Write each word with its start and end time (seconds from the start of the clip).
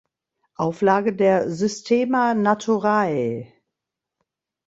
Auflage 0.55 1.13
der 1.15 1.51
"Systema 1.51 2.33
Naturae". 2.33 3.53